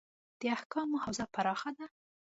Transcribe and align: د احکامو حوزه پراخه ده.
د 0.39 0.41
احکامو 0.57 1.01
حوزه 1.03 1.25
پراخه 1.33 1.71
ده. 1.77 1.85